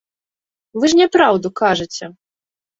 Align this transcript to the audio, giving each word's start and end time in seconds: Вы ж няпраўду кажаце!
Вы 0.79 0.91
ж 0.95 0.99
няпраўду 1.01 1.53
кажаце! 1.63 2.05